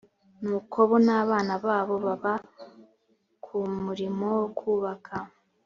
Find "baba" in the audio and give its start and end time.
2.05-2.33